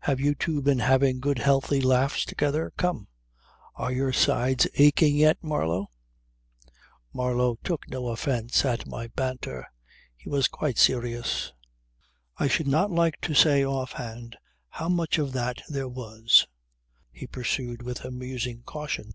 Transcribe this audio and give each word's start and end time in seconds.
Have 0.00 0.18
you 0.18 0.34
two 0.34 0.60
been 0.60 0.80
having 0.80 1.20
good 1.20 1.38
healthy 1.38 1.80
laughs 1.80 2.24
together? 2.24 2.72
Come! 2.76 3.06
Are 3.76 3.92
your 3.92 4.12
sides 4.12 4.66
aching 4.74 5.14
yet, 5.14 5.38
Marlow?" 5.40 5.86
Marlow 7.12 7.56
took 7.62 7.88
no 7.88 8.08
offence 8.08 8.64
at 8.64 8.88
my 8.88 9.06
banter. 9.06 9.68
He 10.16 10.28
was 10.28 10.48
quite 10.48 10.78
serious. 10.78 11.52
"I 12.38 12.48
should 12.48 12.66
not 12.66 12.90
like 12.90 13.20
to 13.20 13.34
say 13.34 13.62
off 13.64 13.92
hand 13.92 14.36
how 14.68 14.88
much 14.88 15.16
of 15.18 15.30
that 15.34 15.62
there 15.68 15.88
was," 15.88 16.48
he 17.12 17.28
pursued 17.28 17.82
with 17.82 18.00
amusing 18.04 18.64
caution. 18.66 19.12